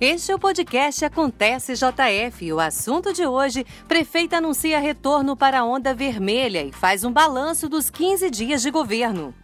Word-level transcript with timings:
Este 0.00 0.30
é 0.30 0.34
o 0.36 0.38
podcast 0.38 1.04
Acontece 1.04 1.74
JF. 1.74 2.52
O 2.52 2.60
assunto 2.60 3.12
de 3.12 3.26
hoje: 3.26 3.66
prefeita 3.88 4.36
anuncia 4.36 4.78
retorno 4.78 5.36
para 5.36 5.58
a 5.58 5.64
onda 5.64 5.92
vermelha 5.92 6.62
e 6.62 6.70
faz 6.70 7.02
um 7.02 7.12
balanço 7.12 7.68
dos 7.68 7.90
15 7.90 8.30
dias 8.30 8.62
de 8.62 8.70
governo. 8.70 9.34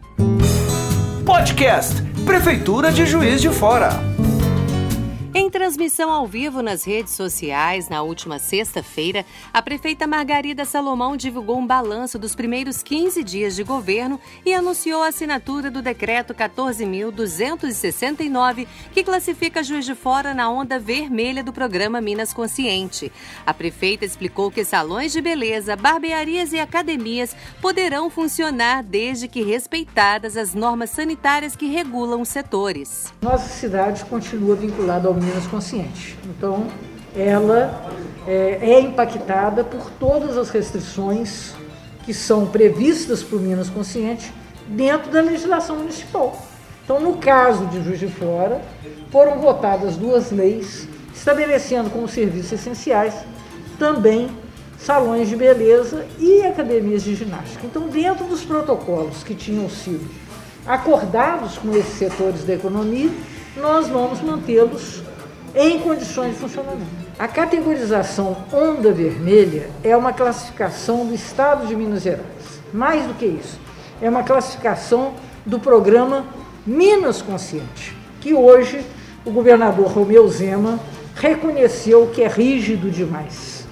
Podcast 1.25 2.01
Prefeitura 2.25 2.89
de 2.89 3.05
Juiz 3.05 3.41
de 3.41 3.49
Fora. 3.49 3.89
Em 5.33 5.49
transmissão 5.65 6.11
ao 6.11 6.27
vivo 6.27 6.61
nas 6.61 6.83
redes 6.83 7.13
sociais, 7.13 7.89
na 7.89 8.03
última 8.03 8.37
sexta-feira, 8.37 9.25
a 9.51 9.63
prefeita 9.63 10.05
Margarida 10.05 10.63
Salomão 10.63 11.17
divulgou 11.17 11.57
um 11.57 11.65
balanço 11.65 12.19
dos 12.19 12.35
primeiros 12.35 12.83
15 12.83 13.23
dias 13.23 13.55
de 13.55 13.63
governo 13.63 14.19
e 14.45 14.53
anunciou 14.53 15.01
a 15.01 15.07
assinatura 15.07 15.71
do 15.71 15.81
decreto 15.81 16.35
14.269, 16.35 18.67
que 18.93 19.03
classifica 19.03 19.63
Juiz 19.63 19.85
de 19.85 19.95
Fora 19.95 20.35
na 20.35 20.51
onda 20.51 20.77
vermelha 20.77 21.43
do 21.43 21.51
programa 21.51 21.99
Minas 21.99 22.31
Consciente. 22.31 23.11
A 23.43 23.51
prefeita 23.51 24.05
explicou 24.05 24.51
que 24.51 24.63
salões 24.63 25.11
de 25.11 25.19
beleza, 25.19 25.75
barbearias 25.75 26.53
e 26.53 26.59
academias 26.59 27.35
poderão 27.59 28.11
funcionar 28.11 28.83
desde 28.83 29.27
que 29.27 29.41
respeitadas 29.41 30.37
as 30.37 30.53
normas 30.53 30.91
sanitárias 30.91 31.55
que 31.55 31.65
regulam 31.65 32.21
os 32.21 32.29
setores. 32.29 33.11
Nossa 33.19 33.49
cidade 33.49 34.05
continua 34.05 34.55
vinculada 34.55 35.07
ao 35.07 35.15
Minas. 35.15 35.54
Então, 36.25 36.67
ela 37.15 37.89
é, 38.27 38.59
é 38.61 38.79
impactada 38.81 39.63
por 39.63 39.89
todas 39.91 40.37
as 40.37 40.49
restrições 40.49 41.53
que 42.03 42.13
são 42.13 42.45
previstas 42.45 43.23
por 43.23 43.41
Minas 43.41 43.69
Consciente 43.69 44.31
dentro 44.67 45.11
da 45.11 45.21
legislação 45.21 45.77
municipal. 45.77 46.39
Então, 46.83 46.99
no 46.99 47.17
caso 47.17 47.65
de 47.67 47.83
Juiz 47.83 47.99
de 47.99 48.07
Fora, 48.07 48.61
foram 49.11 49.39
votadas 49.39 49.95
duas 49.95 50.31
leis 50.31 50.87
estabelecendo 51.13 51.89
como 51.89 52.07
serviços 52.07 52.51
essenciais 52.51 53.15
também 53.79 54.29
salões 54.77 55.29
de 55.29 55.35
beleza 55.35 56.05
e 56.19 56.43
academias 56.43 57.03
de 57.03 57.15
ginástica. 57.15 57.65
Então, 57.65 57.87
dentro 57.87 58.25
dos 58.25 58.43
protocolos 58.43 59.23
que 59.23 59.33
tinham 59.33 59.69
sido 59.69 60.07
acordados 60.65 61.57
com 61.57 61.75
esses 61.75 61.93
setores 61.97 62.43
da 62.43 62.53
economia, 62.53 63.09
nós 63.57 63.87
vamos 63.87 64.21
mantê-los 64.21 65.01
em 65.55 65.79
condições 65.79 66.33
de 66.33 66.39
funcionamento. 66.39 66.85
A 67.17 67.27
categorização 67.27 68.35
onda 68.51 68.91
vermelha 68.91 69.69
é 69.83 69.95
uma 69.95 70.11
classificação 70.11 71.05
do 71.05 71.15
Estado 71.15 71.65
de 71.65 71.75
Minas 71.75 72.03
Gerais. 72.03 72.25
Mais 72.73 73.05
do 73.07 73.13
que 73.13 73.25
isso, 73.25 73.57
é 74.01 74.09
uma 74.09 74.23
classificação 74.23 75.13
do 75.45 75.57
programa 75.59 76.25
Minas 76.65 77.21
Consciente, 77.21 77.95
que 78.19 78.33
hoje 78.33 78.85
o 79.23 79.31
governador 79.31 79.87
Romeu 79.87 80.27
Zema 80.27 80.79
reconheceu 81.15 82.07
que 82.07 82.21
é 82.21 82.27
rígido 82.27 82.91
demais. 82.91 83.65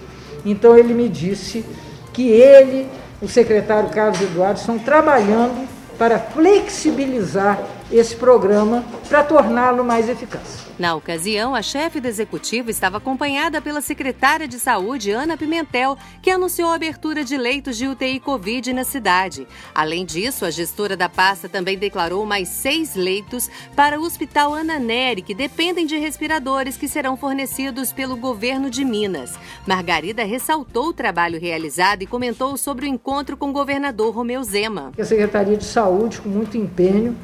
Então 0.45 0.77
ele 0.77 0.93
me 0.93 1.09
disse 1.09 1.65
que 2.13 2.29
ele, 2.29 2.87
o 3.21 3.27
secretário 3.27 3.89
Carlos 3.89 4.21
Eduardo, 4.21 4.59
estão 4.59 4.79
trabalhando 4.79 5.67
para 5.97 6.17
flexibilizar 6.17 7.59
esse 7.91 8.15
programa 8.15 8.83
para 9.07 9.23
torná-lo 9.23 9.83
mais 9.83 10.09
eficaz. 10.09 10.63
Na 10.77 10.95
ocasião, 10.95 11.53
a 11.53 11.61
chefe 11.61 11.99
do 11.99 12.07
executivo 12.07 12.71
estava 12.71 12.97
acompanhada 12.97 13.61
pela 13.61 13.79
secretária 13.79 14.47
de 14.47 14.57
Saúde, 14.57 15.11
Ana 15.11 15.37
Pimentel, 15.37 15.95
que 16.21 16.31
anunciou 16.31 16.69
a 16.69 16.75
abertura 16.75 17.23
de 17.23 17.37
leitos 17.37 17.77
de 17.77 17.87
UTI 17.87 18.19
Covid 18.19 18.73
na 18.73 18.83
cidade. 18.83 19.47
Além 19.73 20.03
disso, 20.03 20.45
a 20.45 20.49
gestora 20.51 20.97
da 20.97 21.07
pasta 21.07 21.47
também 21.47 21.77
declarou 21.77 22.25
mais 22.25 22.49
seis 22.49 22.95
leitos 22.95 23.49
para 23.75 23.99
o 23.99 24.03
Hospital 24.03 24.53
Ana 24.53 24.79
Neri, 24.79 25.21
que 25.21 25.35
dependem 25.35 25.85
de 25.85 25.95
respiradores 25.97 26.75
que 26.75 26.87
serão 26.87 27.15
fornecidos 27.15 27.93
pelo 27.93 28.15
governo 28.15 28.69
de 28.69 28.83
Minas. 28.83 29.35
Margarida 29.67 30.23
ressaltou 30.23 30.87
o 30.87 30.93
trabalho 30.93 31.39
realizado 31.39 32.01
e 32.01 32.07
comentou 32.07 32.57
sobre 32.57 32.85
o 32.85 32.89
encontro 32.89 33.37
com 33.37 33.49
o 33.49 33.53
governador 33.53 34.13
Romeu 34.13 34.43
Zema. 34.43 34.91
A 34.97 35.05
Secretaria 35.05 35.55
de 35.55 35.65
Saúde, 35.65 36.19
com 36.19 36.29
muito 36.29 36.57
empenho, 36.57 37.15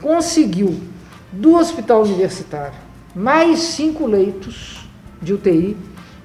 conseguiu 0.00 0.78
do 1.32 1.56
hospital 1.56 2.02
universitário 2.02 2.88
mais 3.14 3.60
cinco 3.60 4.06
leitos 4.06 4.88
de 5.20 5.34
UTI 5.34 5.76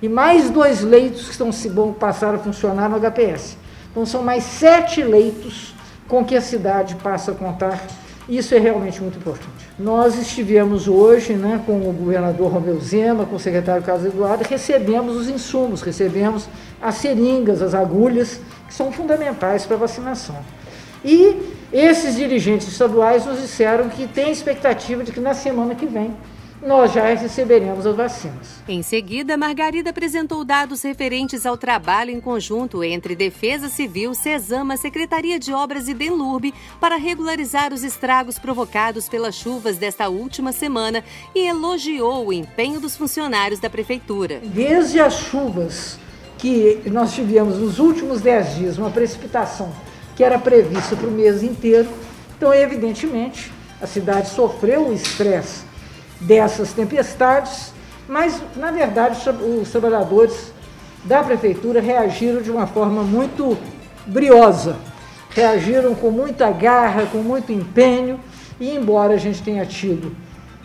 e 0.01 0.09
mais 0.09 0.49
dois 0.49 0.81
leitos 0.81 1.25
que 1.25 1.31
estão 1.31 1.51
se 1.51 1.69
bom 1.69 1.93
passar 1.93 2.35
a 2.35 2.37
funcionar 2.37 2.89
no 2.89 2.99
HPS. 2.99 3.57
Então 3.89 4.05
são 4.05 4.21
mais 4.21 4.43
sete 4.43 5.01
leitos 5.01 5.73
com 6.07 6.23
que 6.23 6.35
a 6.35 6.41
cidade 6.41 6.95
passa 6.95 7.31
a 7.31 7.35
contar. 7.35 7.81
Isso 8.27 8.53
é 8.53 8.59
realmente 8.59 9.01
muito 9.01 9.17
importante. 9.17 9.67
Nós 9.77 10.17
estivemos 10.17 10.87
hoje 10.87 11.33
né, 11.33 11.61
com 11.65 11.89
o 11.89 11.93
governador 11.93 12.51
Romeu 12.51 12.79
Zema, 12.79 13.25
com 13.25 13.35
o 13.35 13.39
secretário 13.39 13.83
Carlos 13.83 14.05
Eduardo, 14.05 14.43
recebemos 14.43 15.15
os 15.15 15.27
insumos, 15.27 15.81
recebemos 15.81 16.47
as 16.81 16.95
seringas, 16.95 17.61
as 17.61 17.73
agulhas, 17.73 18.39
que 18.67 18.73
são 18.73 18.91
fundamentais 18.91 19.65
para 19.65 19.75
a 19.75 19.79
vacinação. 19.79 20.37
E 21.03 21.35
esses 21.71 22.15
dirigentes 22.15 22.67
estaduais 22.67 23.25
nos 23.25 23.41
disseram 23.41 23.89
que 23.89 24.07
tem 24.07 24.31
expectativa 24.31 25.03
de 25.03 25.11
que 25.11 25.19
na 25.19 25.33
semana 25.33 25.75
que 25.75 25.85
vem 25.85 26.15
nós 26.65 26.93
já 26.93 27.13
receberemos 27.13 27.85
as 27.85 27.95
vacinas. 27.95 28.63
Em 28.67 28.81
seguida, 28.81 29.35
Margarida 29.35 29.89
apresentou 29.89 30.45
dados 30.45 30.81
referentes 30.81 31.45
ao 31.45 31.57
trabalho 31.57 32.09
em 32.09 32.21
conjunto 32.21 32.83
entre 32.83 33.15
Defesa 33.15 33.67
Civil, 33.67 34.13
Cesama, 34.13 34.77
Secretaria 34.77 35.37
de 35.37 35.51
Obras 35.51 35.89
e 35.89 35.93
Denlurbe 35.93 36.53
para 36.79 36.95
regularizar 36.95 37.73
os 37.73 37.83
estragos 37.83 38.39
provocados 38.39 39.09
pelas 39.09 39.35
chuvas 39.35 39.77
desta 39.77 40.07
última 40.07 40.53
semana 40.53 41.03
e 41.35 41.45
elogiou 41.45 42.27
o 42.27 42.33
empenho 42.33 42.79
dos 42.79 42.95
funcionários 42.95 43.59
da 43.59 43.69
Prefeitura. 43.69 44.39
Desde 44.41 45.01
as 45.01 45.15
chuvas 45.15 45.99
que 46.37 46.81
nós 46.85 47.13
tivemos 47.13 47.57
nos 47.57 47.79
últimos 47.79 48.21
dez 48.21 48.55
dias, 48.55 48.77
uma 48.77 48.89
precipitação 48.89 49.73
que 50.15 50.23
era 50.23 50.37
prevista 50.37 50.95
para 50.95 51.07
o 51.07 51.11
mês 51.11 51.43
inteiro. 51.43 51.89
Então, 52.37 52.53
evidentemente, 52.53 53.51
a 53.81 53.87
cidade 53.87 54.29
sofreu 54.29 54.87
o 54.87 54.93
estresse 54.93 55.63
dessas 56.19 56.73
tempestades, 56.73 57.73
mas, 58.07 58.41
na 58.55 58.71
verdade, 58.71 59.17
os 59.61 59.69
trabalhadores 59.69 60.53
da 61.03 61.23
prefeitura 61.23 61.81
reagiram 61.81 62.41
de 62.41 62.51
uma 62.51 62.67
forma 62.67 63.03
muito 63.03 63.57
briosa, 64.05 64.77
reagiram 65.29 65.95
com 65.95 66.11
muita 66.11 66.49
garra, 66.51 67.05
com 67.05 67.19
muito 67.19 67.51
empenho, 67.51 68.19
e 68.59 68.69
embora 68.75 69.13
a 69.13 69.17
gente 69.17 69.41
tenha 69.41 69.65
tido 69.65 70.15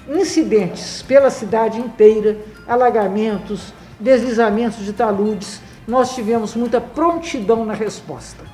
incidentes 0.08 1.02
pela 1.02 1.30
cidade 1.30 1.78
inteira, 1.78 2.38
alagamentos, 2.66 3.72
deslizamentos 4.00 4.84
de 4.84 4.92
taludes, 4.92 5.60
nós 5.86 6.14
tivemos 6.14 6.54
muita 6.54 6.80
prontidão 6.80 7.64
na 7.64 7.74
resposta. 7.74 8.44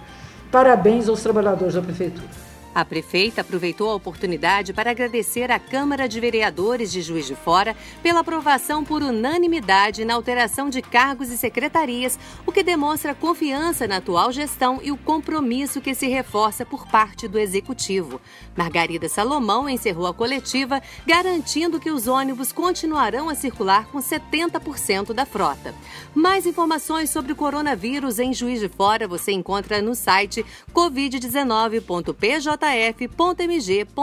Parabéns 0.54 1.08
aos 1.08 1.20
trabalhadores 1.20 1.74
da 1.74 1.82
Prefeitura. 1.82 2.43
A 2.74 2.84
prefeita 2.84 3.42
aproveitou 3.42 3.88
a 3.88 3.94
oportunidade 3.94 4.72
para 4.72 4.90
agradecer 4.90 5.48
à 5.52 5.60
Câmara 5.60 6.08
de 6.08 6.18
Vereadores 6.18 6.90
de 6.90 7.02
Juiz 7.02 7.24
de 7.24 7.36
Fora 7.36 7.76
pela 8.02 8.18
aprovação 8.18 8.82
por 8.82 9.00
unanimidade 9.00 10.04
na 10.04 10.14
alteração 10.14 10.68
de 10.68 10.82
cargos 10.82 11.30
e 11.30 11.38
secretarias, 11.38 12.18
o 12.44 12.50
que 12.50 12.64
demonstra 12.64 13.14
confiança 13.14 13.86
na 13.86 13.98
atual 13.98 14.32
gestão 14.32 14.80
e 14.82 14.90
o 14.90 14.96
compromisso 14.96 15.80
que 15.80 15.94
se 15.94 16.08
reforça 16.08 16.66
por 16.66 16.88
parte 16.88 17.28
do 17.28 17.38
Executivo. 17.38 18.20
Margarida 18.56 19.08
Salomão 19.08 19.68
encerrou 19.68 20.08
a 20.08 20.14
coletiva, 20.14 20.82
garantindo 21.06 21.78
que 21.78 21.92
os 21.92 22.08
ônibus 22.08 22.50
continuarão 22.50 23.28
a 23.28 23.36
circular 23.36 23.86
com 23.86 24.00
70% 24.00 25.12
da 25.12 25.24
frota. 25.24 25.72
Mais 26.12 26.44
informações 26.44 27.08
sobre 27.10 27.32
o 27.32 27.36
coronavírus 27.36 28.18
em 28.18 28.34
Juiz 28.34 28.58
de 28.58 28.68
Fora 28.68 29.06
você 29.06 29.30
encontra 29.30 29.80
no 29.80 29.94
site 29.94 30.44
covid19.pj 30.74 32.63
jf.mg.gov.br. 32.64 33.94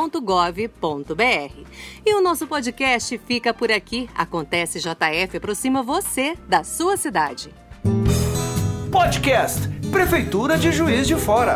E 2.05 2.13
o 2.13 2.21
nosso 2.21 2.45
podcast 2.45 3.17
fica 3.25 3.53
por 3.53 3.71
aqui. 3.71 4.09
Acontece 4.15 4.79
JF 4.79 5.37
aproxima 5.37 5.81
você 5.81 6.35
da 6.47 6.63
sua 6.63 6.97
cidade. 6.97 7.53
Podcast 8.91 9.67
Prefeitura 9.91 10.57
de 10.57 10.71
Juiz 10.71 11.07
de 11.07 11.15
Fora. 11.15 11.55